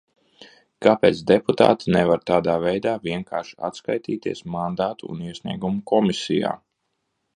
Kāpēc 0.85 1.19
deputāti 1.31 1.93
nevar 1.95 2.23
tādā 2.31 2.55
veidā 2.63 2.93
vienkārši 3.03 3.53
atskaitīties 3.69 4.43
Mandātu 4.57 5.11
un 5.17 5.23
iesniegumu 5.29 5.85
komisijā? 5.93 6.57